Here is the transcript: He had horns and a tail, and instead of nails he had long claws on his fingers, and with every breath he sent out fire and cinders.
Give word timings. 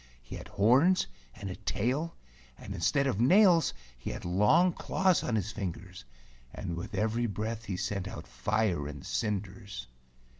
He 0.23 0.35
had 0.35 0.47
horns 0.47 1.05
and 1.35 1.47
a 1.51 1.55
tail, 1.55 2.15
and 2.57 2.73
instead 2.73 3.05
of 3.05 3.21
nails 3.21 3.71
he 3.99 4.09
had 4.09 4.25
long 4.25 4.73
claws 4.73 5.21
on 5.21 5.35
his 5.35 5.51
fingers, 5.51 6.05
and 6.55 6.75
with 6.75 6.95
every 6.95 7.27
breath 7.27 7.65
he 7.65 7.77
sent 7.77 8.07
out 8.07 8.25
fire 8.25 8.87
and 8.87 9.05
cinders. 9.05 9.85